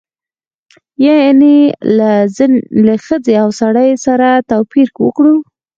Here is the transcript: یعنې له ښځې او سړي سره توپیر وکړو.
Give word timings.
یعنې 1.05 1.57
له 2.85 2.93
ښځې 3.05 3.33
او 3.43 3.49
سړي 3.61 3.89
سره 4.05 4.27
توپیر 4.51 4.87
وکړو. 5.05 5.35